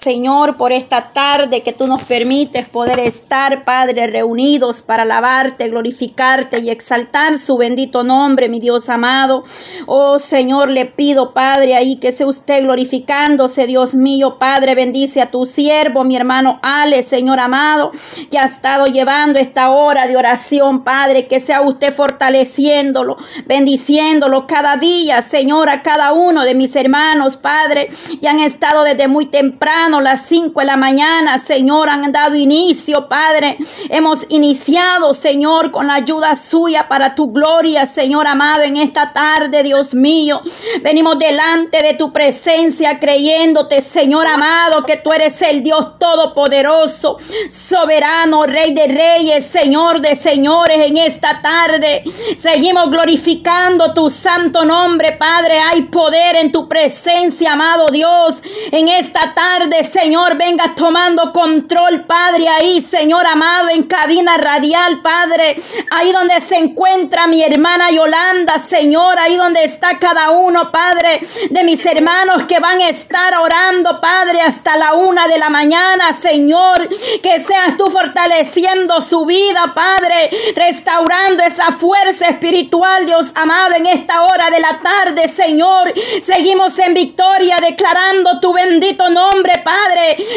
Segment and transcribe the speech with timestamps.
[0.00, 6.60] Señor, por esta tarde que tú nos permites poder estar, Padre, reunidos para alabarte, glorificarte
[6.60, 9.44] y exaltar su bendito nombre, mi Dios amado.
[9.84, 15.30] Oh Señor, le pido, Padre, ahí que sea usted glorificándose, Dios mío, Padre, bendice a
[15.30, 17.92] tu siervo, mi hermano Ale, Señor amado,
[18.30, 24.78] que ha estado llevando esta hora de oración, Padre, que sea usted fortaleciéndolo, bendiciéndolo cada
[24.78, 29.89] día, Señor, a cada uno de mis hermanos, Padre, que han estado desde muy temprano
[29.98, 33.56] las 5 de la mañana, Señor, han dado inicio, Padre.
[33.88, 39.62] Hemos iniciado, Señor, con la ayuda suya para tu gloria, Señor amado, en esta tarde,
[39.62, 40.42] Dios mío.
[40.82, 47.16] Venimos delante de tu presencia creyéndote, Señor amado, que tú eres el Dios todopoderoso,
[47.48, 52.04] soberano, Rey de reyes, Señor de señores, en esta tarde.
[52.38, 55.58] Seguimos glorificando tu santo nombre, Padre.
[55.58, 58.36] Hay poder en tu presencia, amado Dios,
[58.70, 65.56] en esta tarde Señor, venga tomando control, Padre, ahí, Señor amado, en cabina radial, Padre,
[65.90, 71.64] ahí donde se encuentra mi hermana Yolanda, Señor, ahí donde está cada uno, Padre, de
[71.64, 76.88] mis hermanos que van a estar orando, Padre, hasta la una de la mañana, Señor,
[77.22, 84.22] que seas tú fortaleciendo su vida, Padre, restaurando esa fuerza espiritual, Dios amado, en esta
[84.22, 89.69] hora de la tarde, Señor, seguimos en victoria declarando tu bendito nombre, Padre,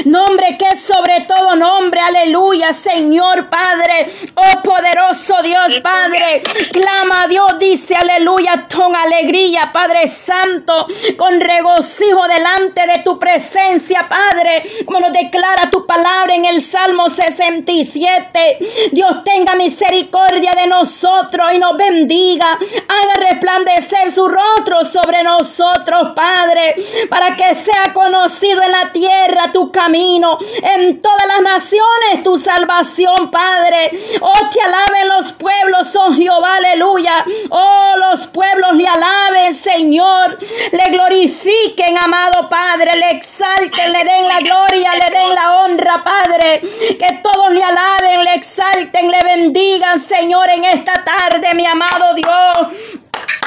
[0.06, 7.28] nombre que es sobre todo nombre, aleluya, Señor Padre, oh poderoso Dios Padre, clama a
[7.28, 15.00] Dios, dice aleluya, con alegría, Padre Santo, con regocijo delante de tu presencia, Padre, como
[15.00, 18.58] nos declara tu palabra en el Salmo 67,
[18.92, 26.76] Dios tenga misericordia de nosotros y nos bendiga, haga resplandecer su rostro sobre nosotros, Padre,
[27.10, 33.30] para que sea conocido en la tierra tu camino, en todas las naciones tu salvación,
[33.32, 33.92] Padre.
[34.22, 37.26] Oh, te alaben los pueblos, oh Jehová, aleluya.
[37.50, 40.38] Oh, los pueblos le alaben, Señor.
[40.72, 42.92] Le glorifiquen, amado Padre.
[42.96, 46.62] Le exalten, le den la gloria, le den la honra, Padre.
[47.00, 52.68] Que todos le alaben, le exalten, le bendigan, Señor, en esta tarde, mi amado Dios.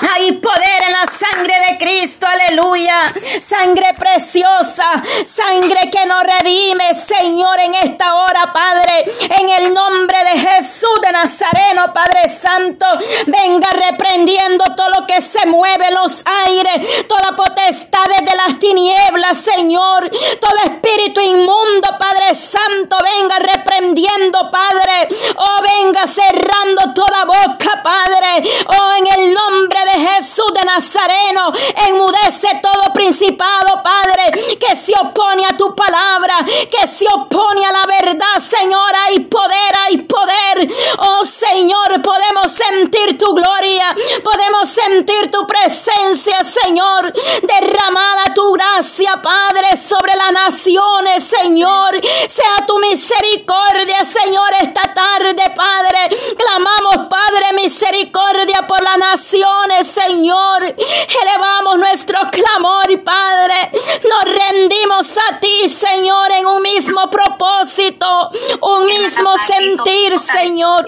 [0.08, 3.12] Hay poder en la sangre de Cristo, aleluya.
[3.40, 9.04] Sangre preciosa, sangre que nos redime, Señor, en esta hora, Padre.
[9.20, 12.86] En el nombre de Jesús de Nazareno, Padre Santo,
[13.26, 16.12] venga reprendiendo todo lo que se mueve los
[16.46, 20.10] aires, toda potestad de las tinieblas, Señor.
[20.10, 25.08] Todo espíritu inmundo, Padre Santo, venga reprendiendo, Padre.
[25.36, 28.48] Oh, venga cerrando toda boca, Padre.
[28.66, 31.52] Oh, en el nombre de Jesús de Nazareno,
[31.88, 37.82] enmudece todo principado, Padre, que se opone a tu palabra, que se opone a la
[37.86, 38.94] verdad, Señor.
[39.06, 40.68] Hay poder, hay poder.
[40.98, 47.12] Oh Señor, podemos sentir tu gloria, podemos sentir tu presencia, Señor.
[47.42, 52.00] Derramada tu gracia, Padre, sobre las naciones, Señor.
[52.02, 56.16] Sea tu misericordia, Señor, esta tarde, Padre.
[56.36, 59.85] Clamamos, Padre, misericordia por las naciones.
[59.86, 60.64] Señor.
[60.64, 63.70] Elevamos nuestro clamor, Padre.
[64.02, 68.30] Nos rendimos a ti, Señor, en un mismo propósito,
[68.60, 70.86] un mismo sentir, Señor.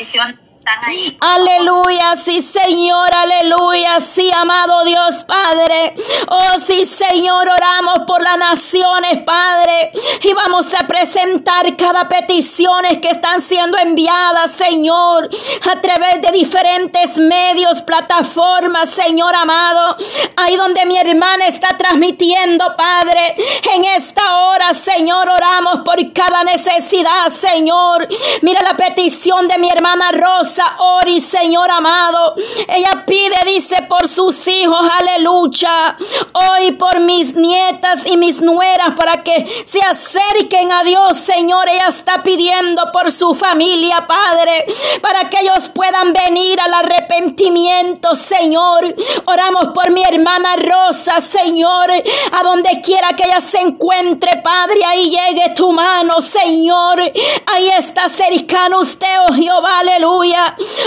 [1.20, 5.94] Aleluya, sí Señor, aleluya, sí amado Dios Padre.
[6.28, 9.92] Oh sí Señor, oramos por las naciones Padre.
[10.22, 15.30] Y vamos a presentar cada petición que están siendo enviadas Señor
[15.70, 19.96] a través de diferentes medios, plataformas Señor amado.
[20.36, 23.36] Ahí donde mi hermana está transmitiendo Padre.
[23.74, 28.06] En esta hora Señor oramos por cada necesidad Señor.
[28.42, 30.57] Mira la petición de mi hermana Rosa.
[30.78, 32.34] Ori, Señor amado.
[32.68, 35.96] Ella pide, dice, por sus hijos, aleluya.
[36.32, 41.68] Hoy por mis nietas y mis nueras para que se acerquen a Dios, Señor.
[41.68, 44.66] Ella está pidiendo por su familia, Padre,
[45.00, 48.94] para que ellos puedan venir al arrepentimiento, Señor.
[49.26, 55.10] Oramos por mi hermana Rosa, Señor, a donde quiera que ella se encuentre, Padre, ahí
[55.10, 57.00] llegue tu mano, Señor.
[57.46, 60.37] Ahí está cercano usted, oh Jehová, aleluya.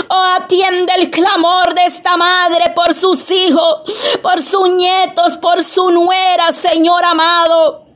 [0.08, 3.82] Oh, atiende el clamor de esta madre por sus hijos,
[4.22, 7.91] por sus nietos, por su nuera, Señor amado.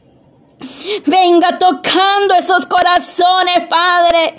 [1.07, 4.37] Venga tocando esos corazones, Padre.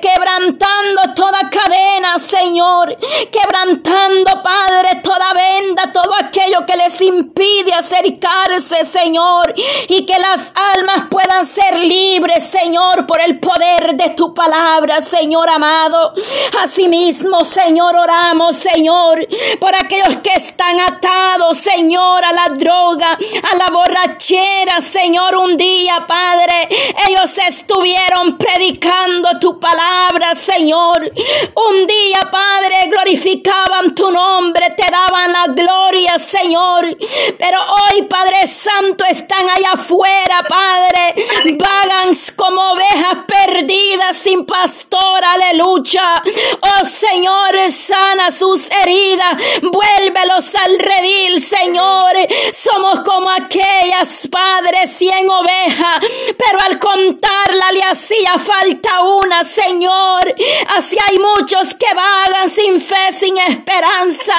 [0.00, 2.96] Quebrantando toda cadena, Señor.
[3.30, 9.54] Quebrantando, Padre, toda venda, todo aquello que les impide acercarse, Señor.
[9.88, 10.40] Y que las
[10.76, 16.14] almas puedan Gracias, Señor, por el poder de tu palabra, Señor amado.
[16.62, 19.26] Asimismo, Señor, oramos, Señor,
[19.60, 23.18] por aquellos que están atados, Señor, a la droga,
[23.52, 26.68] a la borrachera, Señor, un día, Padre,
[27.08, 31.12] ellos estuvieron predicando tu palabra, Señor.
[31.54, 36.96] Un día, Padre, glorificaban tu nombre, daban la gloria, Señor.
[37.38, 41.14] Pero hoy, Padre Santo, están allá afuera, Padre.
[41.58, 46.14] Vagan como ovejas perdidas sin pastor, aleluya.
[46.60, 52.12] Oh Señor, sana sus heridas, vuélvelos al redil, Señor.
[52.52, 56.00] Somos como aquellas, Padre, cien ovejas,
[56.38, 60.34] pero al contarla le hacía falta una, Señor.
[60.76, 64.34] Así hay muchos que vagan sin fe, sin esperanza,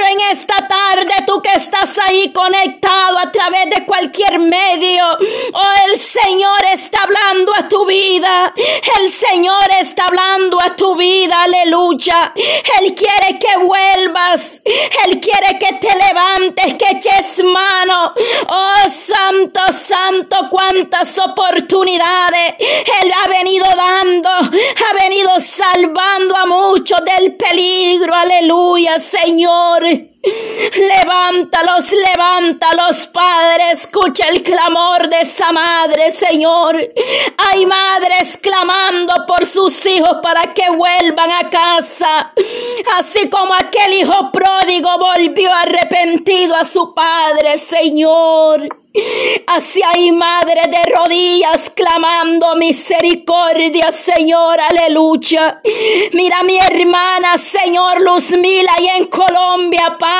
[0.00, 5.04] en esta tarde tú que estás ahí conectado a través de cualquier medio,
[5.52, 8.52] oh el Señor está hablando a tu vida,
[9.00, 12.32] el Señor está hablando a tu vida, aleluya.
[12.34, 18.14] Él quiere que vuelvas, Él quiere que te levantes, que eches mano.
[18.48, 27.34] Oh Santo, Santo, cuántas oportunidades Él ha venido dando, ha venido salvando a muchos del
[27.36, 29.81] peligro, aleluya, Señor.
[29.82, 30.11] Sorry.
[30.22, 33.72] Levántalos, levántalos, Padre.
[33.72, 36.76] Escucha el clamor de esa madre, Señor.
[37.38, 42.32] Hay madres clamando por sus hijos para que vuelvan a casa.
[42.98, 48.68] Así como aquel hijo pródigo volvió arrepentido a su padre, Señor.
[49.46, 55.62] Así hay madre de rodillas clamando misericordia, Señor, aleluya.
[56.12, 60.11] Mira mi hermana, Señor Luzmila, y en Colombia, Padre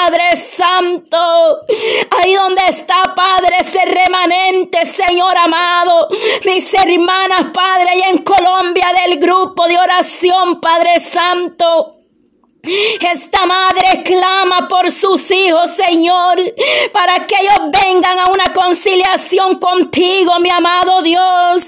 [0.56, 1.65] Santo.
[2.11, 6.09] Ahí donde está, Padre, ese remanente, Señor amado.
[6.44, 12.01] Mis hermanas, Padre, y en Colombia del grupo de oración, Padre Santo.
[12.64, 16.38] Esta madre clama por sus hijos, Señor,
[16.93, 21.64] para que ellos vengan a una conciliación contigo, mi amado Dios.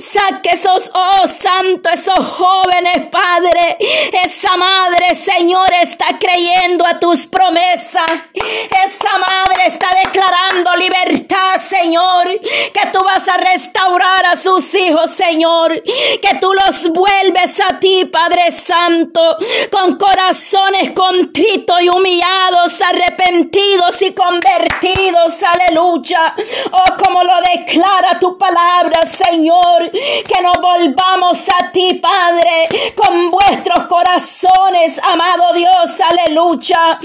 [0.00, 3.76] Saque esos, oh santo, esos jóvenes, Padre.
[4.24, 8.06] Esa madre, Señor, está creyendo a tus promesas.
[8.32, 12.38] Esa madre está declarando libertad, Señor.
[12.40, 15.82] Que tú vas a restaurar a sus hijos, Señor.
[15.82, 19.38] Que tú los vuelves a ti, Padre Santo,
[19.72, 26.34] con corazón corazones contritos y humillados, arrepentidos y convertidos, aleluya.
[26.72, 33.86] Oh, como lo declara tu palabra, Señor, que nos volvamos a ti, Padre, con vuestros
[33.86, 36.98] corazones, amado Dios, aleluya.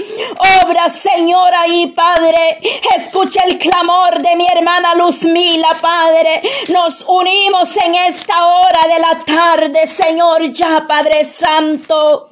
[0.64, 2.60] Obra, Señor, ahí, Padre.
[2.96, 6.42] Escucha el clamor de mi hermana Luzmila, Padre.
[6.68, 12.28] Nos unimos en esta hora de la tarde, Señor, ya, Padre Santo.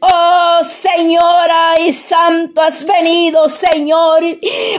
[0.00, 4.22] Oh, Señora y Santo has venido, Señor.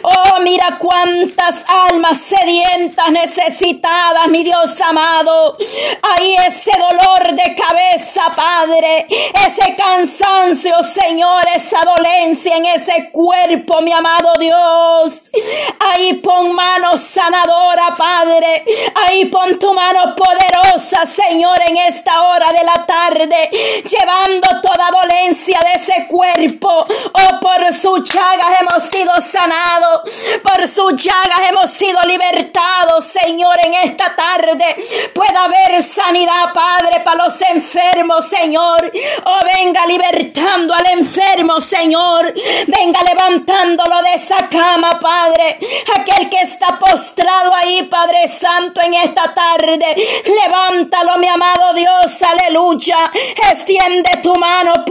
[0.04, 5.58] Oh, mira cuántas almas sedientas, necesitadas, mi Dios amado.
[6.02, 9.08] Ahí ese dolor de cabeza, Padre.
[9.34, 15.31] Ese cansancio, Señor, esa dolencia en ese cuerpo, mi amado Dios.
[15.80, 18.64] Ahí pon mano sanadora, Padre.
[18.96, 23.50] Ahí pon tu mano poderosa, Señor, en esta hora de la tarde,
[23.90, 26.86] llevando toda dolencia de ese cuerpo.
[26.86, 30.02] Oh, por su llagas hemos sido sanados.
[30.44, 34.76] Por su llagas hemos sido libertados, Señor, en esta tarde.
[35.14, 38.92] Pueda haber sanidad, Padre, para los enfermos, Señor.
[39.26, 42.34] Oh, venga libertando al enfermo, Señor.
[42.68, 45.60] Venga levantándolo de esa cama, Padre.
[46.00, 49.96] Aquel que está postrado ahí, Padre Santo, en esta tarde.
[50.26, 53.12] Levántalo, mi amado Dios, aleluya.
[53.52, 54.86] Extiende tu mano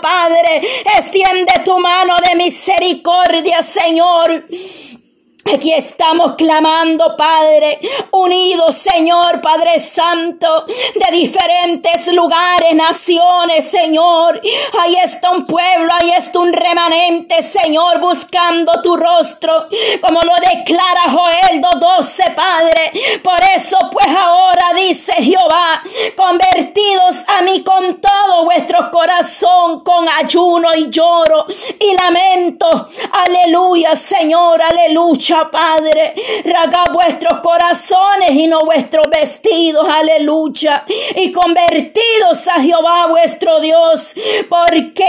[0.00, 0.62] Padre.
[0.98, 4.44] Extiende tu mano de misericordia, Señor.
[5.52, 7.78] Aquí estamos clamando, Padre,
[8.12, 14.40] unidos, Señor, Padre Santo, de diferentes lugares, naciones, Señor.
[14.80, 19.66] Ahí está un pueblo, ahí está un remanente, Señor, buscando tu rostro,
[20.00, 23.20] como lo declara Joel 2.12, Padre.
[23.22, 25.82] Por eso, pues ahora dice Jehová,
[26.16, 31.44] convertidos a mí con todo vuestro corazón, con ayuno y lloro
[31.78, 32.88] y lamento.
[33.12, 36.14] Aleluya, Señor, aleluya Padre.
[36.44, 40.84] Raga vuestros corazones y no vuestros vestidos, aleluya.
[41.16, 44.14] Y convertidos a Jehová vuestro Dios,
[44.48, 45.04] porque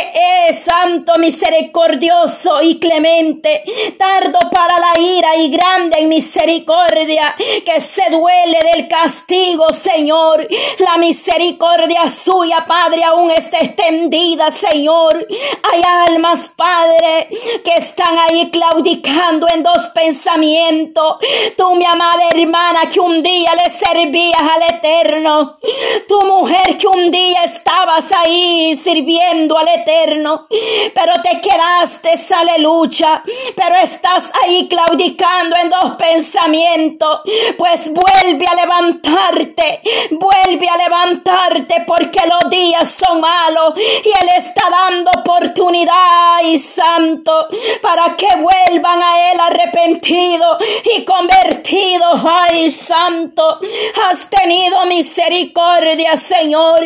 [0.50, 3.64] es santo, misericordioso y clemente,
[3.98, 10.48] tardo para la ira y grande en misericordia, que se duele del castigo, Señor.
[10.80, 15.28] La misericordia suya, Padre, aún está extendida, Señor.
[15.72, 17.28] Hay almas, Padre,
[17.64, 20.15] que están ahí claudicando en dos pensamientos.
[21.58, 25.58] Tú, mi amada hermana, que un día le servías al Eterno.
[26.08, 30.48] Tu mujer que un día estabas ahí sirviendo al Eterno,
[30.94, 33.24] pero te quedaste, aleluya.
[33.56, 37.22] Pero estás ahí claudicando en dos pensamientos.
[37.58, 39.82] Pues vuelve a levantarte,
[40.12, 47.48] vuelve a levantarte porque los días son malos y Él está dando oportunidad y santo
[47.82, 51.06] para que vuelvan a Él arrepentidos y
[52.06, 52.26] convertidos.
[52.26, 53.60] Ay, santo,
[54.10, 56.80] has tenido misericordia, Señor.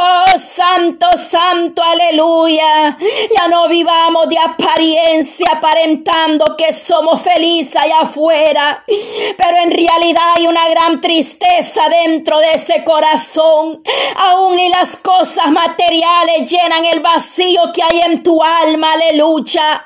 [0.00, 2.96] Oh, santo, santo, aleluya.
[3.36, 10.46] Ya no vivamos de apariencia aparentando que somos felices allá afuera, pero en realidad hay
[10.46, 13.82] una gran tristeza dentro de ese corazón.
[14.16, 19.84] Aún ni las cosas materiales llenan el vacío que hay en tu alma, aleluya.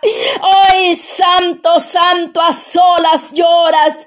[0.73, 4.07] Hoy, santo, santo, a solas lloras.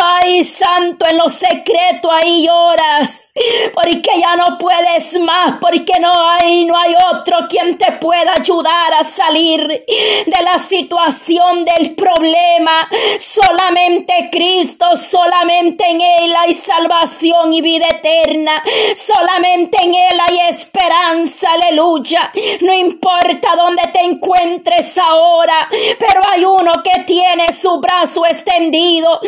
[0.00, 3.32] Hay santo en lo secreto, ahí lloras.
[3.74, 8.94] Porque ya no puedes más, porque no hay, no hay otro quien te pueda ayudar
[8.94, 12.88] a salir de la situación del problema.
[13.18, 18.62] Solamente Cristo, solamente en Él hay salvación y vida eterna.
[18.94, 22.30] Solamente en Él hay esperanza, aleluya.
[22.60, 29.20] No importa dónde te encuentres ahora, pero hay uno que tiene su brazo extendido,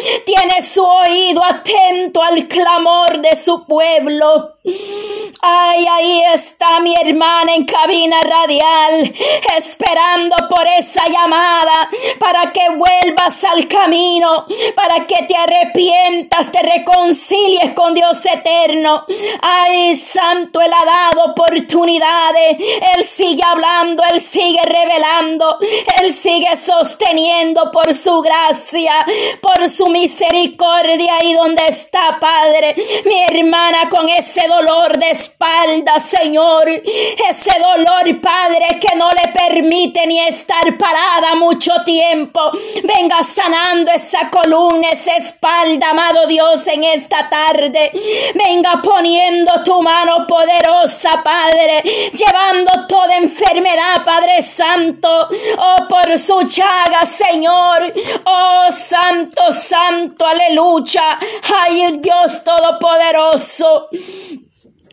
[0.62, 4.54] su oído atento al clamor de su pueblo.
[5.40, 9.14] Ay, ahí está mi hermana en cabina radial,
[9.57, 17.73] esperando por esa llamada para que vuelvas al camino, para que te arrepientas, te reconcilies
[17.73, 19.04] con Dios eterno.
[19.40, 22.59] Ay, Santo, Él ha dado oportunidades,
[22.97, 25.57] Él sigue hablando, Él sigue revelando,
[26.02, 29.07] Él sigue sosteniendo por su gracia,
[29.40, 30.27] por su misericordia.
[30.30, 38.78] Y donde está, Padre, mi hermana con ese dolor de espalda, Señor, ese dolor, Padre,
[38.80, 42.50] que no le permite ni estar parada mucho tiempo.
[42.82, 47.90] Venga sanando esa columna, esa espalda, amado Dios, en esta tarde.
[48.35, 51.82] Venga poniendo tu mano poderosa, Padre,
[52.12, 55.28] llevando toda enfermedad, Padre Santo.
[55.58, 57.92] Oh, por su llaga, Señor.
[58.25, 61.19] Oh, Santo, Santo, aleluya.
[61.43, 63.89] Ay, Dios Todopoderoso.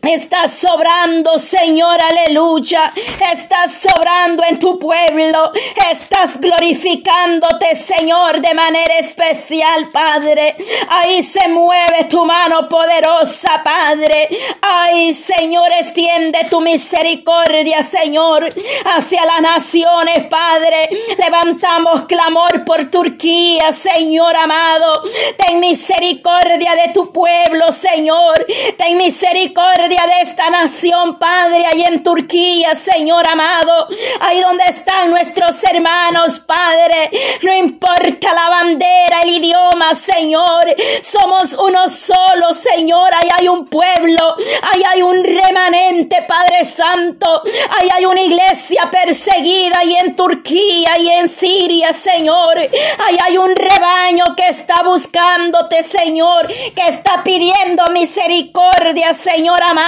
[0.08, 2.92] Estás sobrando, Señor, aleluya.
[3.32, 5.50] Estás sobrando en tu pueblo.
[5.90, 10.56] Estás glorificándote, Señor, de manera especial, Padre.
[10.88, 14.28] Ahí se mueve tu mano poderosa, Padre.
[14.62, 18.48] Ay, Señor, extiende tu misericordia, Señor,
[18.84, 20.88] hacia las naciones, Padre.
[21.18, 24.92] Levantamos clamor por Turquía, Señor amado.
[25.36, 28.46] Ten misericordia de tu pueblo, Señor.
[28.76, 33.88] Ten misericordia de esta nación, Padre, ahí en Turquía, Señor amado,
[34.20, 37.10] ahí donde están nuestros hermanos, Padre,
[37.42, 40.64] no importa la bandera, el idioma, Señor,
[41.00, 47.42] somos uno solo, Señor, ahí hay un pueblo, ahí hay un remanente, Padre Santo,
[47.80, 53.56] ahí hay una iglesia perseguida y en Turquía y en Siria, Señor, ahí hay un
[53.56, 59.85] rebaño que está buscándote, Señor, que está pidiendo misericordia, Señor amado.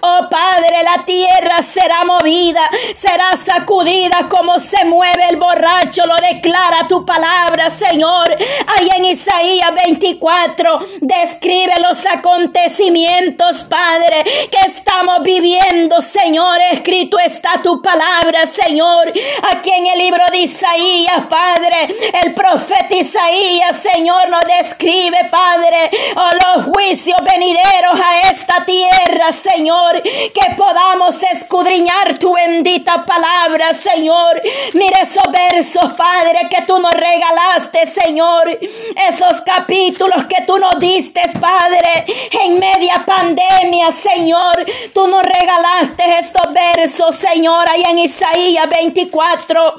[0.00, 6.88] Oh Padre, la tierra será movida, será sacudida como se mueve el borracho, lo declara
[6.88, 8.26] tu palabra, Señor.
[8.30, 16.58] Ahí en Isaías 24 describe los acontecimientos, Padre, que estamos viviendo, Señor.
[16.72, 19.12] Escrito está tu palabra, Señor.
[19.52, 21.94] Aquí en el libro de Isaías, Padre,
[22.24, 30.02] el profeta Isaías, Señor, nos describe, Padre, oh, los juicios venideros a esta tierra Señor,
[30.02, 34.40] que podamos escudriñar tu bendita palabra, Señor.
[34.74, 38.48] Mira esos versos, Padre, que tú nos regalaste, Señor.
[38.50, 42.04] Esos capítulos que tú nos diste, Padre,
[42.44, 44.64] en media pandemia, Señor.
[44.92, 49.74] Tú nos regalaste estos versos, Señor, ahí en Isaías 24.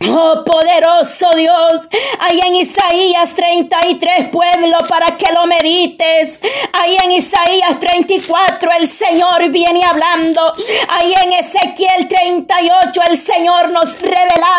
[0.00, 6.40] Oh poderoso Dios, ahí en Isaías 33 pueblo para que lo medites.
[6.72, 10.54] Ahí en Isaías 34 el Señor viene hablando.
[10.88, 14.51] Ahí en Ezequiel 38 el Señor nos revelaba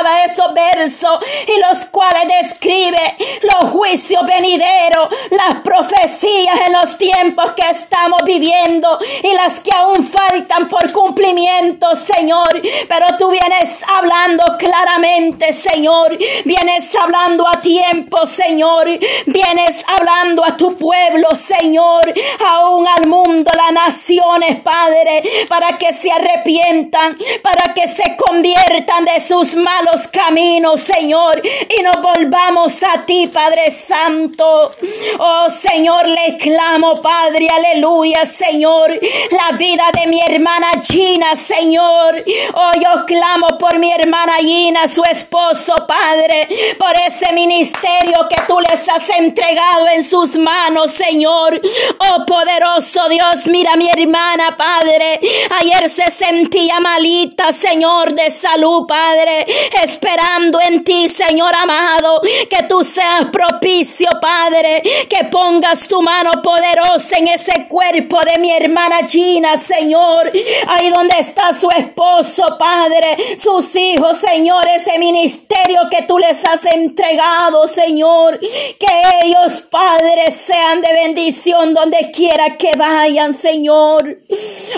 [0.43, 7.69] esos versos y los cuales describe los juicios venideros, las profecías en los tiempos que
[7.69, 12.61] estamos viviendo y las que aún faltan por cumplimiento, Señor.
[12.87, 16.17] Pero tú vienes hablando claramente Señor.
[16.45, 18.87] Vienes hablando a tiempo, Señor.
[19.25, 22.13] Vienes hablando a tu pueblo, Señor.
[22.45, 29.19] Aún al mundo, las naciones, Padre, para que se arrepientan, para que se conviertan de
[29.19, 30.32] sus malos caminos,
[30.77, 31.41] Señor.
[31.45, 34.71] Y nos volvamos a ti, Padre Santo.
[35.19, 38.99] Oh, Señor, le clamo, Padre, aleluya, Señor.
[39.31, 42.15] La vida de mi hermana Gina, Señor.
[42.53, 46.47] Oh, yo clamo por mi hermana Gina, su esposo, Padre,
[46.77, 51.61] por ese ministerio que tú les has entregado en sus manos, Señor.
[51.99, 55.19] Oh poderoso Dios, mira mi hermana, Padre.
[55.61, 59.45] Ayer se sentía malita, Señor, de salud, Padre,
[60.65, 67.27] en ti, Señor amado, que tú seas propicio, Padre, que pongas tu mano poderosa en
[67.27, 70.31] ese cuerpo de mi hermana Gina, Señor.
[70.67, 76.65] Ahí donde está su esposo, Padre, sus hijos, Señor, ese ministerio que tú les has
[76.65, 78.39] entregado, Señor.
[78.39, 84.17] Que ellos, Padre, sean de bendición donde quiera que vayan, Señor.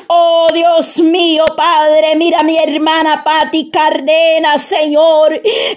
[0.07, 5.34] Oh Dios mío, Padre, mira mi hermana Patti Cardena, Señor.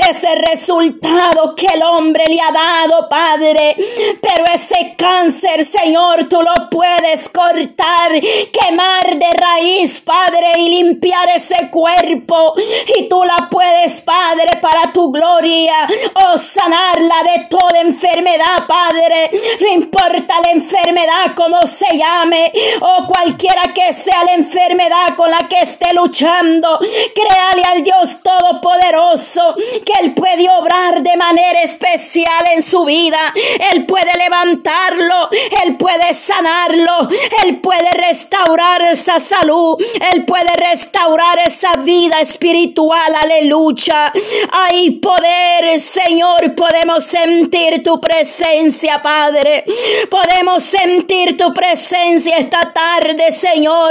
[0.09, 3.77] Ese resultado que el hombre le ha dado, Padre.
[4.21, 8.13] Pero ese cáncer, Señor, tú lo puedes cortar,
[8.53, 12.55] quemar de raíz, Padre, y limpiar ese cuerpo.
[12.99, 15.89] Y tú la puedes, Padre, para tu gloria.
[16.15, 19.31] Oh, sanarla de toda enfermedad, Padre.
[19.61, 25.39] No importa la enfermedad, como se llame, o cualquiera que sea la enfermedad con la
[25.49, 26.79] que esté luchando.
[27.15, 33.33] Créale al Dios Todopoderoso que Él puede obrar de manera especial en su vida.
[33.73, 35.29] Él puede levantarlo,
[35.65, 37.09] Él puede sanarlo,
[37.45, 39.77] Él puede restaurar esa salud,
[40.13, 43.15] Él puede restaurar esa vida espiritual.
[43.23, 44.13] Aleluya.
[44.51, 46.55] Hay poder, Señor.
[46.55, 49.65] Podemos sentir tu presencia, Padre.
[50.11, 53.89] Podemos sentir tu presencia esta tarde, Señor.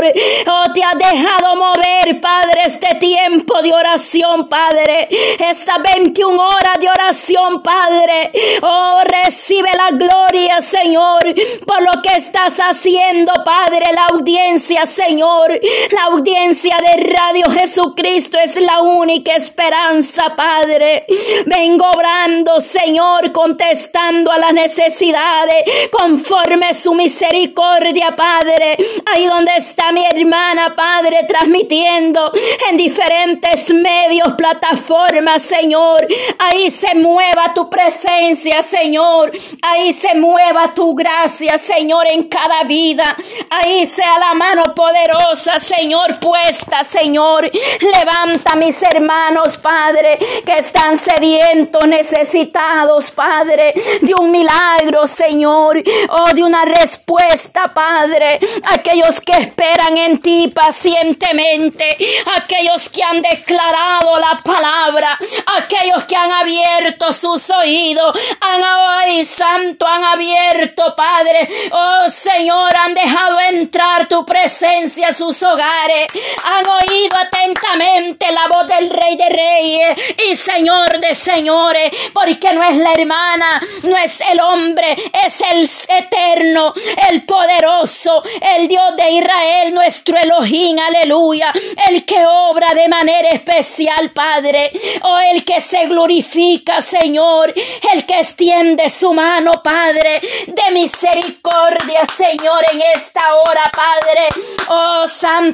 [0.48, 5.08] Oh, te ha dejado mover, Padre, este tiempo de oración, Padre.
[5.49, 8.31] Esta 21 horas de oración, Padre.
[8.62, 11.21] Oh, recibe la gloria, Señor,
[11.65, 13.86] por lo que estás haciendo, Padre.
[13.93, 15.57] La audiencia, Señor.
[15.91, 21.05] La audiencia de Radio Jesucristo es la única esperanza, Padre.
[21.45, 28.77] Vengo obrando, Señor, contestando a las necesidades conforme su misericordia, Padre.
[29.05, 32.33] Ahí donde está mi hermana, Padre, transmitiendo
[32.69, 36.08] en diferentes medios, plataformas, Señor.
[36.39, 39.32] Ahí se mueva tu presencia, Señor.
[39.62, 43.15] Ahí se mueva tu gracia, Señor, en cada vida.
[43.50, 47.50] Ahí sea la mano poderosa, Señor, puesta, Señor.
[47.82, 56.43] Levanta mis hermanos, Padre, que están sedientos, necesitados, Padre, de un milagro, Señor, oh, de
[56.43, 58.39] una respuesta, Padre.
[58.71, 61.97] Aquellos que esperan en ti pacientemente,
[62.38, 65.17] aquellos que han declarado la palabra,
[65.58, 72.94] aquellos que han abierto sus oídos, han, hoy, Santo, han abierto, Padre, oh Señor, han
[72.94, 76.08] dejado entrar tu presencia a sus hogares,
[76.44, 79.98] han oído atentamente la voz del Rey de Reyes
[80.30, 85.70] y Señor de señores, porque no es la hermana, no es el hombre, es el
[85.98, 86.74] eterno,
[87.10, 88.24] el poderoso,
[88.58, 91.54] el Dios de Israel, nuestro Elohim, aleluya,
[91.90, 97.53] el que obra de manera especial, Padre, o el que se glorifica, Señor,
[97.93, 104.27] el que extiende su mano, Padre, de misericordia, Señor, en esta hora, Padre,
[104.69, 105.47] oh Santo.